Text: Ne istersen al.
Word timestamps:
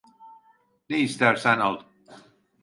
Ne 0.89 0.97
istersen 0.97 1.59
al. 1.59 1.83